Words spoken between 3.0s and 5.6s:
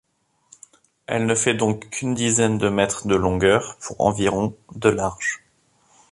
de longueur pour environ de large.